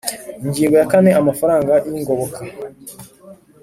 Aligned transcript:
Ingingo 0.45 0.75
ya 0.77 0.89
kane 0.91 1.09
Amafaranga 1.21 1.73
y 1.89 1.93
ingoboka 1.99 2.39